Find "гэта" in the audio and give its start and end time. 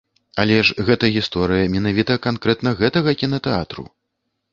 0.87-1.09